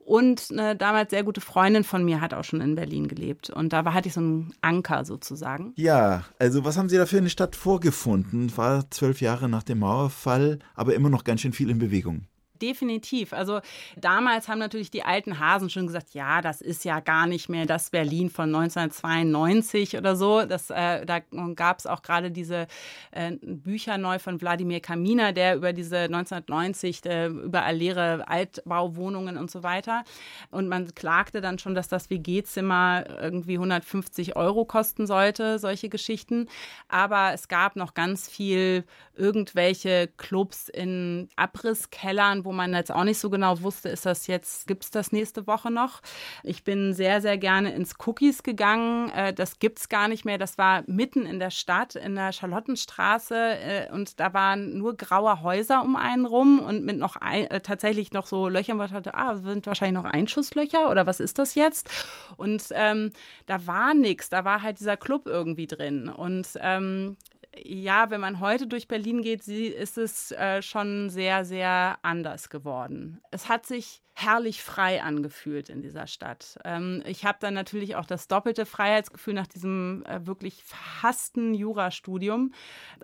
[0.00, 3.50] Und eine damals sehr gute Freundin von mir hat auch schon in Berlin gelebt.
[3.50, 5.72] Und da war, hatte ich so einen Anker sozusagen.
[5.76, 8.56] Ja, also was haben Sie da für eine Stadt vorgefunden?
[8.56, 12.24] War zwölf Jahre nach dem Mauerfall, aber immer noch ganz schön viel in Bewegung
[12.60, 13.32] Definitiv.
[13.32, 13.60] Also
[13.96, 17.66] damals haben natürlich die alten Hasen schon gesagt, ja, das ist ja gar nicht mehr
[17.66, 20.44] das Berlin von 1992 oder so.
[20.44, 21.20] Das, äh, da
[21.54, 22.66] gab es auch gerade diese
[23.12, 29.50] äh, Bücher neu von Wladimir Kamina, der über diese 1990 äh, überall leere Altbauwohnungen und
[29.50, 30.04] so weiter.
[30.50, 36.48] Und man klagte dann schon, dass das WG-Zimmer irgendwie 150 Euro kosten sollte, solche Geschichten.
[36.88, 43.18] Aber es gab noch ganz viel irgendwelche Clubs in Abrisskellern, wo man jetzt auch nicht
[43.18, 46.00] so genau wusste, ist das jetzt, gibt es das nächste Woche noch?
[46.42, 49.10] Ich bin sehr, sehr gerne ins Cookies gegangen.
[49.10, 50.38] Äh, das gibt es gar nicht mehr.
[50.38, 53.34] Das war mitten in der Stadt, in der Charlottenstraße.
[53.34, 57.60] Äh, und da waren nur graue Häuser um einen rum und mit noch ein, äh,
[57.60, 61.38] tatsächlich noch so Löchern, wo ich dachte, ah, sind wahrscheinlich noch Einschusslöcher oder was ist
[61.38, 61.90] das jetzt?
[62.36, 63.12] Und ähm,
[63.46, 64.28] da war nichts.
[64.28, 66.08] Da war halt dieser Club irgendwie drin.
[66.08, 67.16] Und ähm,
[67.56, 73.20] ja, wenn man heute durch Berlin geht, ist es äh, schon sehr, sehr anders geworden.
[73.30, 76.58] Es hat sich herrlich frei angefühlt in dieser Stadt.
[76.64, 82.52] Ähm, ich habe dann natürlich auch das doppelte Freiheitsgefühl nach diesem äh, wirklich verhassten Jurastudium.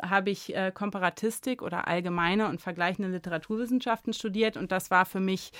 [0.01, 5.51] Habe ich äh, Komparatistik oder allgemeine und vergleichende Literaturwissenschaften studiert und das war für mich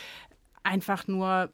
[0.63, 1.53] einfach nur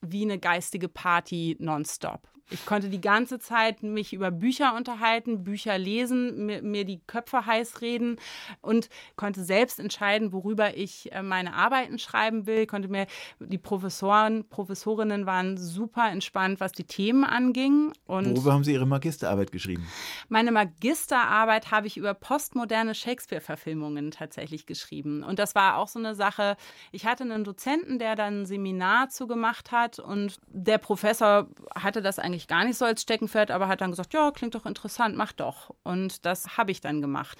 [0.00, 2.28] wie eine geistige Party nonstop.
[2.50, 7.44] Ich konnte die ganze Zeit mich über Bücher unterhalten, Bücher lesen, mir, mir, die Köpfe
[7.44, 8.16] heiß reden
[8.60, 12.66] und konnte selbst entscheiden, worüber ich äh, meine Arbeiten schreiben will.
[12.66, 13.06] Konnte mir
[13.38, 17.92] die Professoren, Professorinnen waren super entspannt, was die Themen anging.
[18.06, 19.86] Und worüber haben Sie Ihre Magisterarbeit geschrieben?
[20.28, 25.22] Meine Magisterarbeit habe ich über postmoderne Shakespeare-Verfilmungen tatsächlich geschrieben.
[25.22, 26.56] Und das war auch so eine Sache.
[26.92, 32.18] Ich hatte einen Dozenten, der dann ein Seminar zugemacht hat und der Professor hatte das
[32.18, 35.16] eigentlich eigentlich gar nicht so als Steckenpferd, aber hat dann gesagt, ja, klingt doch interessant,
[35.16, 35.74] mach doch.
[35.82, 37.36] Und das habe ich dann gemacht.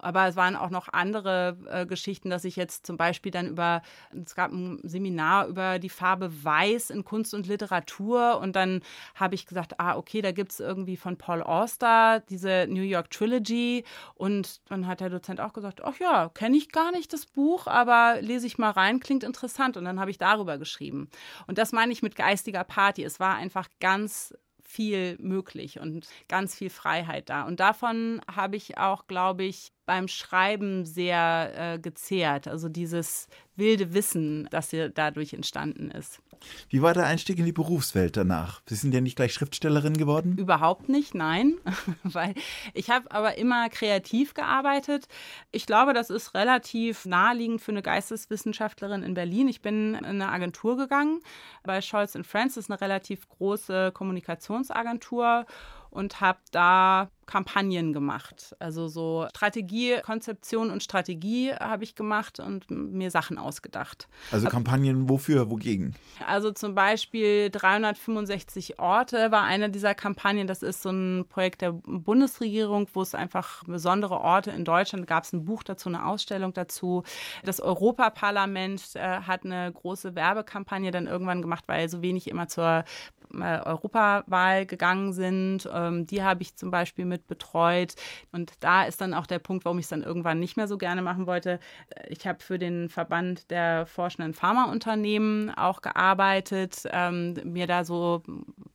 [0.00, 3.82] Aber es waren auch noch andere äh, Geschichten, dass ich jetzt zum Beispiel dann über,
[4.24, 8.82] es gab ein Seminar über die Farbe Weiß in Kunst und Literatur und dann
[9.14, 13.10] habe ich gesagt, ah, okay, da gibt es irgendwie von Paul Auster diese New York
[13.10, 13.84] Trilogy
[14.14, 17.66] und dann hat der Dozent auch gesagt, ach ja, kenne ich gar nicht das Buch,
[17.66, 21.08] aber lese ich mal rein, klingt interessant und dann habe ich darüber geschrieben.
[21.46, 23.04] Und das meine ich mit geistiger Party.
[23.04, 24.34] Es war einfach ganz
[24.68, 27.44] viel möglich und ganz viel Freiheit da.
[27.44, 32.46] Und davon habe ich auch, glaube ich, beim Schreiben sehr äh, gezehrt.
[32.46, 36.20] Also dieses wilde Wissen, das hier dadurch entstanden ist.
[36.68, 38.62] Wie war der Einstieg in die Berufswelt danach?
[38.66, 40.36] Sie sind ja nicht gleich Schriftstellerin geworden?
[40.36, 41.54] Überhaupt nicht, nein.
[42.02, 42.34] Weil
[42.74, 45.08] ich habe aber immer kreativ gearbeitet.
[45.52, 49.48] Ich glaube, das ist relativ naheliegend für eine Geisteswissenschaftlerin in Berlin.
[49.48, 51.20] Ich bin in eine Agentur gegangen
[51.68, 55.46] bei Scholz ist eine relativ große Kommunikationsagentur
[55.90, 58.56] und habe da Kampagnen gemacht.
[58.58, 64.08] Also so Strategie, Konzeption und Strategie habe ich gemacht und mir Sachen ausgedacht.
[64.32, 65.94] Also Kampagnen wofür, wogegen?
[66.26, 70.46] Also zum Beispiel 365 Orte war eine dieser Kampagnen.
[70.46, 75.24] Das ist so ein Projekt der Bundesregierung, wo es einfach besondere Orte in Deutschland gab
[75.24, 77.04] es ein Buch dazu, eine Ausstellung dazu.
[77.44, 82.84] Das Europaparlament äh, hat eine große Werbekampagne dann irgendwann gemacht, weil so wenig immer zur
[83.32, 85.68] Europawahl gegangen sind.
[85.72, 87.94] Ähm, die habe ich zum Beispiel mit betreut.
[88.32, 90.78] Und da ist dann auch der Punkt, warum ich es dann irgendwann nicht mehr so
[90.78, 91.60] gerne machen wollte.
[92.08, 98.22] Ich habe für den Verband der forschenden Pharmaunternehmen auch gearbeitet, ähm, mir da so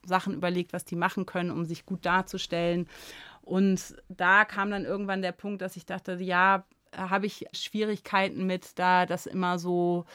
[0.05, 2.87] Sachen überlegt, was die machen können, um sich gut darzustellen.
[3.41, 6.63] Und da kam dann irgendwann der Punkt, dass ich dachte, ja,
[6.95, 10.05] habe ich Schwierigkeiten mit, da das immer so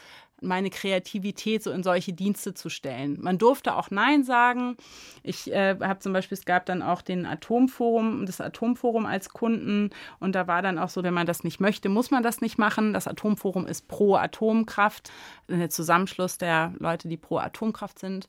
[0.41, 3.17] meine Kreativität so in solche Dienste zu stellen.
[3.21, 4.77] Man durfte auch Nein sagen.
[5.23, 9.89] Ich äh, habe zum Beispiel, es gab dann auch den Atomforum, das Atomforum als Kunden
[10.19, 12.57] und da war dann auch so, wenn man das nicht möchte, muss man das nicht
[12.57, 12.93] machen.
[12.93, 15.11] Das Atomforum ist pro Atomkraft,
[15.47, 18.27] der Zusammenschluss der Leute, die pro Atomkraft sind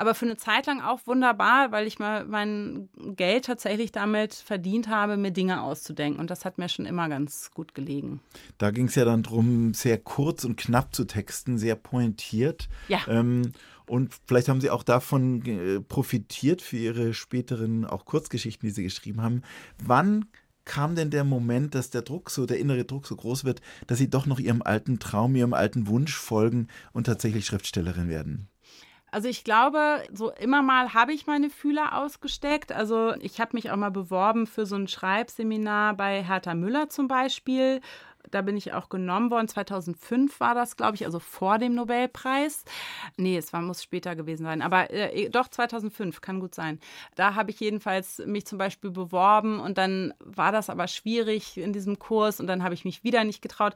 [0.00, 4.88] aber für eine Zeit lang auch wunderbar, weil ich mal mein Geld tatsächlich damit verdient
[4.88, 6.18] habe, mir Dinge auszudenken.
[6.18, 8.20] Und das hat mir schon immer ganz gut gelegen.
[8.56, 12.70] Da ging es ja dann darum, sehr kurz und knapp zu texten, sehr pointiert.
[12.88, 13.00] Ja.
[13.08, 13.52] Ähm,
[13.86, 18.84] und vielleicht haben Sie auch davon äh, profitiert für Ihre späteren auch Kurzgeschichten, die Sie
[18.84, 19.42] geschrieben haben.
[19.84, 20.24] Wann
[20.64, 23.98] kam denn der Moment, dass der Druck so, der innere Druck so groß wird, dass
[23.98, 28.48] Sie doch noch Ihrem alten Traum, Ihrem alten Wunsch folgen und tatsächlich Schriftstellerin werden?
[29.10, 32.72] Also ich glaube, so immer mal habe ich meine Fühler ausgesteckt.
[32.72, 37.08] Also ich habe mich auch mal beworben für so ein Schreibseminar bei Hertha Müller zum
[37.08, 37.80] Beispiel.
[38.30, 39.48] Da bin ich auch genommen worden.
[39.48, 42.64] 2005 war das, glaube ich, also vor dem Nobelpreis.
[43.16, 44.62] Nee, es war, muss später gewesen sein.
[44.62, 46.78] Aber äh, doch 2005, kann gut sein.
[47.14, 51.72] Da habe ich jedenfalls mich zum Beispiel beworben und dann war das aber schwierig in
[51.72, 53.74] diesem Kurs und dann habe ich mich wieder nicht getraut.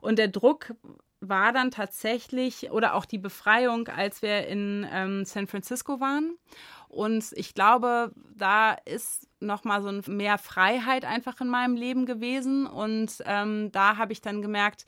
[0.00, 0.74] Und der Druck
[1.20, 6.36] war dann tatsächlich, oder auch die Befreiung, als wir in ähm, San Francisco waren.
[6.88, 12.06] Und ich glaube, da ist noch mal so ein mehr Freiheit einfach in meinem Leben
[12.06, 12.66] gewesen.
[12.66, 14.86] Und ähm, da habe ich dann gemerkt,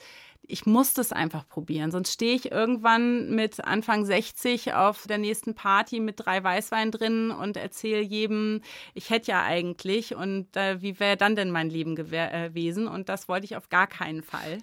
[0.49, 1.91] ich muss das einfach probieren.
[1.91, 7.31] Sonst stehe ich irgendwann mit Anfang 60 auf der nächsten Party mit drei Weißwein drin
[7.31, 8.63] und erzähle jedem,
[8.95, 12.89] ich hätte ja eigentlich und äh, wie wäre dann denn mein Leben äh, gewesen?
[12.89, 14.59] Und das wollte ich auf gar keinen Fall,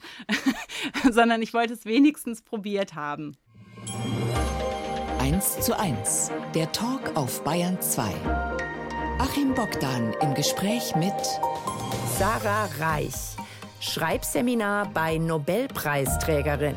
[1.12, 3.38] sondern ich wollte es wenigstens probiert haben.
[5.20, 8.12] 1 zu 1, der Talk auf Bayern 2.
[9.20, 11.14] Achim Bogdan im Gespräch mit
[12.18, 13.35] Sarah Reich.
[13.88, 16.76] Schreibseminar bei Nobelpreisträgerin.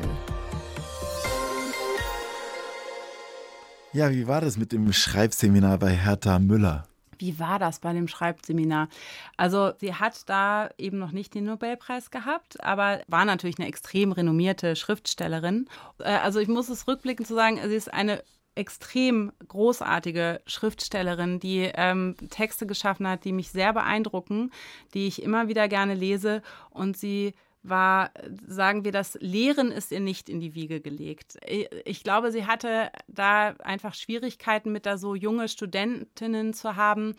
[3.91, 6.85] Ja, wie war das mit dem Schreibseminar bei Hertha Müller?
[7.17, 8.89] Wie war das bei dem Schreibseminar?
[9.37, 14.11] Also sie hat da eben noch nicht den Nobelpreis gehabt, aber war natürlich eine extrem
[14.11, 15.67] renommierte Schriftstellerin.
[15.97, 18.23] Äh, also ich muss es rückblickend zu sagen, sie ist eine
[18.59, 24.51] extrem großartige Schriftstellerin, die ähm, Texte geschaffen hat, die mich sehr beeindrucken,
[24.93, 28.11] die ich immer wieder gerne lese und sie war,
[28.47, 31.37] sagen wir, das Lehren ist ihr nicht in die Wiege gelegt.
[31.85, 37.15] Ich glaube, sie hatte da einfach Schwierigkeiten mit da so junge Studentinnen zu haben,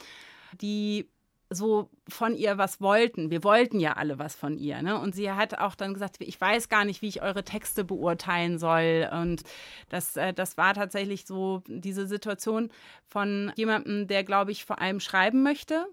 [0.61, 1.09] die
[1.50, 3.30] so von ihr was wollten.
[3.30, 4.80] Wir wollten ja alle was von ihr.
[4.82, 4.98] Ne?
[4.98, 8.58] Und sie hat auch dann gesagt, ich weiß gar nicht, wie ich eure Texte beurteilen
[8.58, 9.08] soll.
[9.12, 9.42] Und
[9.88, 12.70] das, äh, das war tatsächlich so diese Situation
[13.04, 15.86] von jemandem, der, glaube ich, vor allem schreiben möchte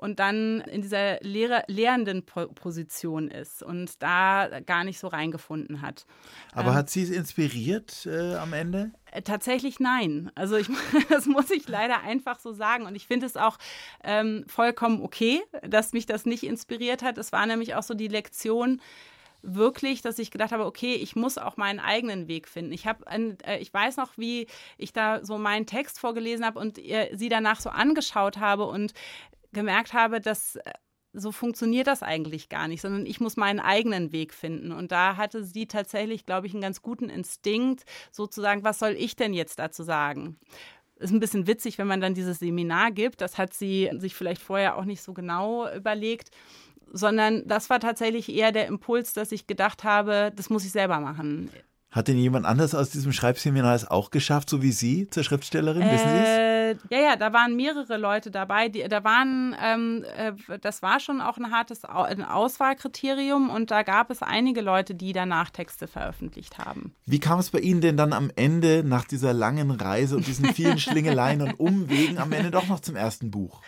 [0.00, 6.06] und dann in dieser Lehrer, lehrenden Position ist und da gar nicht so reingefunden hat.
[6.52, 8.92] Aber ähm, hat sie es inspiriert äh, am Ende?
[9.10, 10.30] Äh, tatsächlich nein.
[10.34, 10.68] Also ich,
[11.08, 12.86] das muss ich leider einfach so sagen.
[12.86, 13.58] Und ich finde es auch
[14.04, 17.18] ähm, vollkommen okay, dass mich das nicht inspiriert hat.
[17.18, 18.80] Es war nämlich auch so die Lektion,
[19.42, 22.72] wirklich, dass ich gedacht habe, okay, ich muss auch meinen eigenen Weg finden.
[22.72, 24.46] Ich habe, äh, ich weiß noch, wie
[24.76, 28.92] ich da so meinen Text vorgelesen habe und ihr, sie danach so angeschaut habe und
[29.52, 30.72] gemerkt habe, dass äh,
[31.12, 34.72] so funktioniert das eigentlich gar nicht, sondern ich muss meinen eigenen Weg finden.
[34.72, 39.16] Und da hatte sie tatsächlich, glaube ich, einen ganz guten Instinkt, sozusagen, was soll ich
[39.16, 40.38] denn jetzt dazu sagen?
[40.96, 43.20] Ist ein bisschen witzig, wenn man dann dieses Seminar gibt.
[43.20, 46.30] Das hat sie sich vielleicht vorher auch nicht so genau überlegt,
[46.92, 51.00] sondern das war tatsächlich eher der Impuls, dass ich gedacht habe, das muss ich selber
[51.00, 51.50] machen.
[51.90, 55.82] Hat denn jemand anders aus diesem Schreibseminar es auch geschafft, so wie Sie zur Schriftstellerin?
[55.82, 56.49] Wissen Sie es?
[56.70, 58.68] Äh, ja, ja, da waren mehrere Leute dabei.
[58.68, 63.82] Die, da waren, ähm, äh, das war schon auch ein hartes ein Auswahlkriterium und da
[63.82, 66.94] gab es einige Leute, die danach Texte veröffentlicht haben.
[67.06, 70.54] Wie kam es bei Ihnen denn dann am Ende nach dieser langen Reise und diesen
[70.54, 73.60] vielen Schlingeleien und Umwegen am Ende doch noch zum ersten Buch?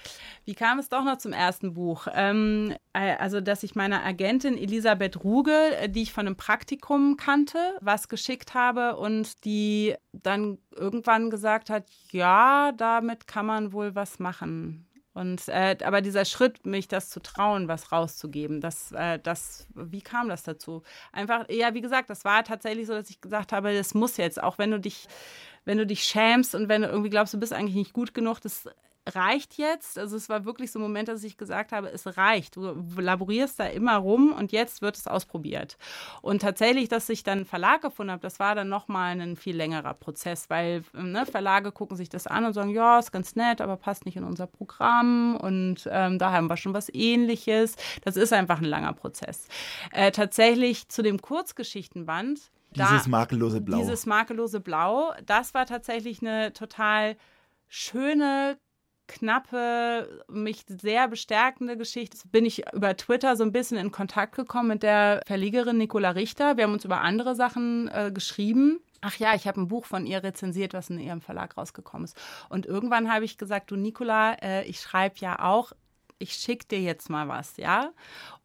[0.45, 2.09] Wie kam es doch noch zum ersten Buch?
[2.13, 7.17] Ähm, äh, also, dass ich meiner Agentin Elisabeth Ruge, äh, die ich von einem Praktikum
[7.17, 13.95] kannte, was geschickt habe und die dann irgendwann gesagt hat, ja, damit kann man wohl
[13.95, 14.89] was machen.
[15.15, 20.01] Und äh, aber dieser Schritt, mich das zu trauen, was rauszugeben, das, äh, das, wie
[20.01, 20.83] kam das dazu?
[21.13, 24.43] Einfach, ja, wie gesagt, das war tatsächlich so, dass ich gesagt habe, das muss jetzt,
[24.43, 25.07] auch wenn du dich,
[25.67, 28.41] wenn du dich schämst und wenn du irgendwie glaubst, du bist eigentlich nicht gut genug,
[28.41, 28.69] das
[29.07, 29.99] reicht jetzt.
[29.99, 32.57] Also es war wirklich so ein Moment, dass ich gesagt habe, es reicht.
[32.57, 35.77] Du laborierst da immer rum und jetzt wird es ausprobiert.
[36.21, 39.57] Und tatsächlich, dass ich dann einen Verlag gefunden habe, das war dann nochmal ein viel
[39.57, 43.61] längerer Prozess, weil ne, Verlage gucken sich das an und sagen, ja, ist ganz nett,
[43.61, 47.77] aber passt nicht in unser Programm und ähm, da haben wir schon was ähnliches.
[48.05, 49.49] Das ist einfach ein langer Prozess.
[49.91, 53.79] Äh, tatsächlich zu dem Kurzgeschichtenband, dieses da, makellose Blau.
[53.79, 57.17] Dieses makellose Blau, das war tatsächlich eine total
[57.69, 58.59] schöne,
[59.09, 64.69] knappe, mich sehr bestärkende Geschichte bin ich über Twitter so ein bisschen in Kontakt gekommen
[64.69, 66.57] mit der Verlegerin Nicola Richter.
[66.57, 68.81] Wir haben uns über andere Sachen äh, geschrieben.
[69.01, 72.17] Ach ja, ich habe ein Buch von ihr rezensiert, was in ihrem Verlag rausgekommen ist.
[72.49, 75.73] Und irgendwann habe ich gesagt, du Nicola, äh, ich schreibe ja auch
[76.23, 77.93] ich schicke dir jetzt mal was, ja.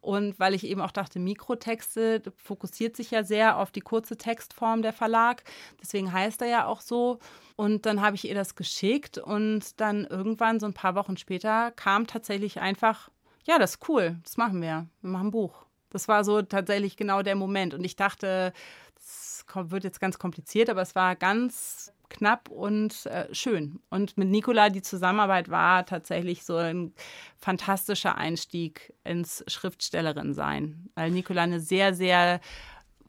[0.00, 4.82] Und weil ich eben auch dachte, Mikrotexte fokussiert sich ja sehr auf die kurze Textform
[4.82, 5.44] der Verlag.
[5.80, 7.20] Deswegen heißt er ja auch so.
[7.56, 11.70] Und dann habe ich ihr das geschickt und dann irgendwann, so ein paar Wochen später,
[11.72, 13.10] kam tatsächlich einfach,
[13.44, 14.86] ja, das ist cool, das machen wir.
[15.00, 15.64] Wir machen ein Buch.
[15.90, 17.74] Das war so tatsächlich genau der Moment.
[17.74, 18.52] Und ich dachte,
[18.94, 23.80] das wird jetzt ganz kompliziert, aber es war ganz knapp und äh, schön.
[23.90, 26.92] Und mit Nicola, die Zusammenarbeit war tatsächlich so ein
[27.36, 32.40] fantastischer Einstieg ins Schriftstellerin sein, weil Nicola eine sehr, sehr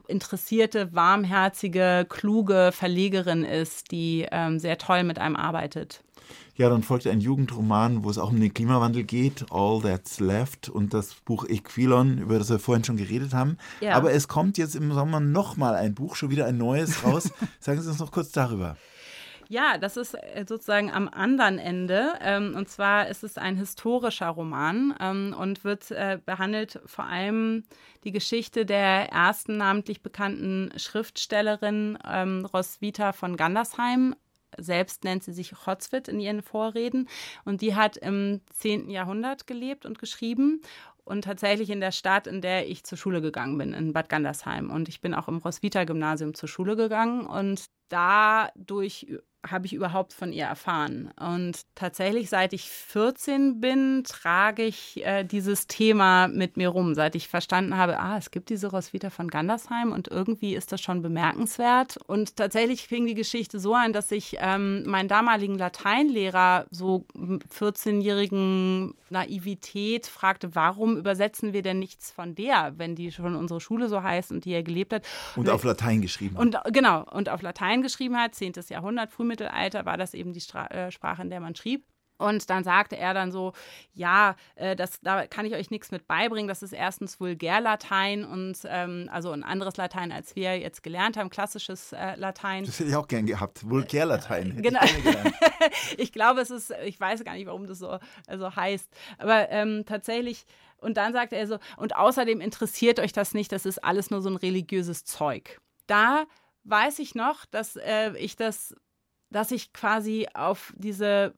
[0.08, 6.04] interessierte, warmherzige, kluge Verlegerin ist, die ähm, sehr toll mit einem arbeitet.
[6.56, 10.68] Ja, dann folgte ein Jugendroman, wo es auch um den Klimawandel geht, All That's Left
[10.68, 13.58] und das Buch Equilon, über das wir vorhin schon geredet haben.
[13.80, 13.94] Ja.
[13.94, 17.32] Aber es kommt jetzt im Sommer nochmal ein Buch, schon wieder ein neues raus.
[17.62, 18.76] Sagen Sie uns noch kurz darüber.
[19.52, 22.14] Ja, das ist äh, sozusagen am anderen Ende.
[22.22, 27.64] Ähm, und zwar ist es ein historischer Roman ähm, und wird äh, behandelt vor allem
[28.04, 34.16] die Geschichte der ersten namentlich bekannten Schriftstellerin ähm, Roswitha von Gandersheim,
[34.60, 37.10] selbst nennt sie sich Hotzwit in ihren Vorreden.
[37.44, 38.92] Und die hat im 10.
[38.92, 40.62] Jahrhundert gelebt und geschrieben
[41.06, 44.70] und tatsächlich in der Stadt, in der ich zur Schule gegangen bin, in Bad Gandersheim.
[44.70, 49.08] Und ich bin auch im Roswitha-Gymnasium zur Schule gegangen und dadurch
[49.48, 51.12] habe ich überhaupt von ihr erfahren.
[51.20, 56.94] Und tatsächlich, seit ich 14 bin, trage ich äh, dieses Thema mit mir rum.
[56.94, 60.82] Seit ich verstanden habe, ah, es gibt diese Roswitha von Gandersheim und irgendwie ist das
[60.82, 61.98] schon bemerkenswert.
[62.08, 68.94] Und tatsächlich fing die Geschichte so an, dass ich ähm, meinen damaligen Lateinlehrer so 14-jährigen
[69.10, 74.04] Naivität fragte, warum übersetzen wir denn nichts von der, wenn die schon unsere Schule so
[74.04, 75.04] heißt und die er gelebt hat.
[75.36, 76.42] Und, und auf Latein geschrieben hat.
[76.42, 78.54] Und genau, und auf Latein geschrieben hat, 10.
[78.70, 81.86] Jahrhundert, früh Frühmittelalter war das eben die Stra äh, Sprache, in der man schrieb.
[82.18, 83.54] Und dann sagte er dann so,
[83.94, 86.50] ja, äh, das, da kann ich euch nichts mit beibringen.
[86.50, 91.30] Das ist erstens Vulgärlatein und ähm, also ein anderes Latein, als wir jetzt gelernt haben,
[91.30, 92.66] klassisches äh, Latein.
[92.66, 94.58] Das hätte ich auch gern gehabt, Vulgärlatein.
[94.58, 94.84] Äh, genau.
[94.84, 98.90] Ich, ich, glaube, es ist, ich weiß gar nicht, warum das so also heißt.
[99.18, 100.46] Aber ähm, tatsächlich,
[100.78, 104.22] und dann sagte er so, und außerdem interessiert euch das nicht, das ist alles nur
[104.22, 105.62] so ein religiöses Zeug.
[105.88, 106.26] Da
[106.66, 108.76] weiß ich noch, dass äh, ich das
[109.30, 111.34] dass ich quasi auf diese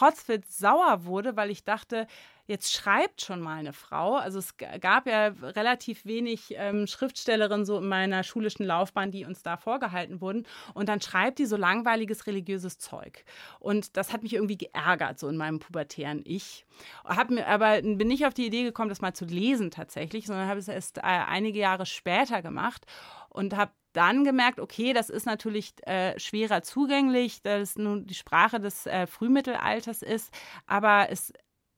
[0.00, 2.06] Hotfit sauer wurde, weil ich dachte,
[2.52, 4.16] jetzt schreibt schon mal eine Frau.
[4.16, 9.42] Also es gab ja relativ wenig ähm, Schriftstellerinnen so in meiner schulischen Laufbahn, die uns
[9.42, 10.46] da vorgehalten wurden.
[10.74, 13.24] Und dann schreibt die so langweiliges religiöses Zeug.
[13.58, 16.66] Und das hat mich irgendwie geärgert, so in meinem pubertären Ich.
[17.04, 20.48] Hab mir aber bin nicht auf die Idee gekommen, das mal zu lesen tatsächlich, sondern
[20.48, 22.86] habe es erst äh, einige Jahre später gemacht
[23.30, 28.60] und habe dann gemerkt, okay, das ist natürlich äh, schwerer zugänglich, dass nun die Sprache
[28.60, 30.32] des äh, Frühmittelalters ist,
[30.66, 31.32] aber es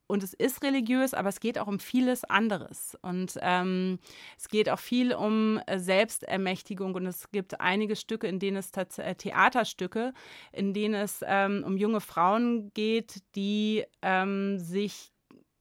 [0.07, 2.97] und es ist religiös, aber es geht auch um vieles anderes.
[3.01, 3.99] Und ähm,
[4.37, 6.95] es geht auch viel um äh, Selbstermächtigung.
[6.95, 10.13] Und es gibt einige Stücke, in denen es äh, Theaterstücke,
[10.53, 15.11] in denen es ähm, um junge Frauen geht, die ähm, sich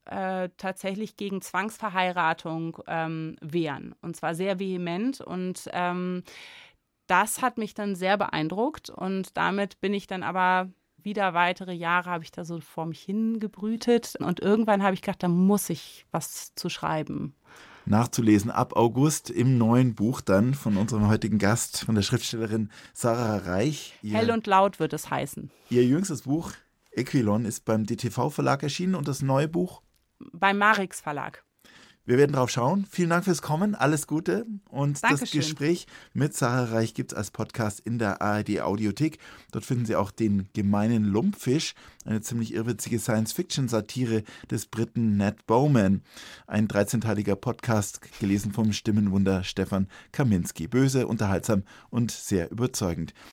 [0.06, 3.96] äh, tatsächlich gegen Zwangsverheiratung ähm, wehren.
[4.02, 5.22] Und zwar sehr vehement.
[5.22, 6.24] Und ähm,
[7.08, 8.90] das hat mich dann sehr beeindruckt.
[8.90, 10.70] Und damit bin ich dann aber
[11.04, 14.16] wieder weitere Jahre habe ich da so vor mich hingebrütet.
[14.20, 17.36] Und irgendwann habe ich gedacht, da muss ich was zu schreiben
[17.86, 23.38] nachzulesen ab August im neuen Buch dann von unserem heutigen Gast, von der Schriftstellerin Sarah
[23.38, 23.94] Reich.
[24.02, 25.52] Ihr, Hell und laut wird es heißen.
[25.70, 26.54] Ihr jüngstes Buch
[26.92, 29.82] Equilon ist beim DTV Verlag erschienen und das neue Buch
[30.32, 31.44] beim Marix Verlag.
[32.06, 32.86] Wir werden drauf schauen.
[32.92, 33.76] Vielen Dank fürs Kommen.
[33.76, 34.46] Alles Gute.
[34.68, 35.20] Und Dankeschön.
[35.22, 39.20] das Gespräch mit Sarah Reich gibt es als Podcast in der ARD Audiothek.
[39.54, 46.02] Dort finden Sie auch den gemeinen Lumpfisch, eine ziemlich irrwitzige Science-Fiction-Satire des Briten Ned Bowman.
[46.46, 50.68] Ein 13-teiliger Podcast, gelesen vom Stimmenwunder Stefan Kaminski.
[50.68, 53.14] Böse, unterhaltsam und sehr überzeugend.